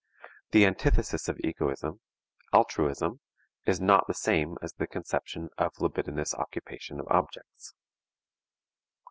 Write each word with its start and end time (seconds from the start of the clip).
The 0.49 0.65
antithesis 0.65 1.27
of 1.29 1.39
egoism, 1.43 1.99
altruism, 2.53 3.19
is 3.67 3.79
not 3.79 4.07
the 4.07 4.15
same 4.15 4.57
as 4.59 4.73
the 4.73 4.87
conception 4.87 5.49
of 5.59 5.79
libidinous 5.79 6.33
occupation 6.33 6.99
of 6.99 7.05
objects. 7.07 7.75